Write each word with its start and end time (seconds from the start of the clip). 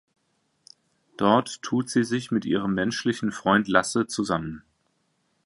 Dort 1.15 1.61
tut 1.61 1.91
sie 1.91 2.03
sich 2.03 2.31
mit 2.31 2.43
ihrem 2.45 2.73
menschlichen 2.73 3.31
Freund 3.31 3.67
Lasse 3.67 4.07
zusammen. 4.07 4.63